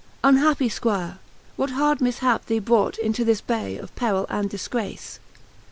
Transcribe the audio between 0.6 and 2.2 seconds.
Spuire, what hard